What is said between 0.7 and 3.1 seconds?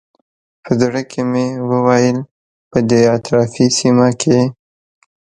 زړه کې مې وویل په دې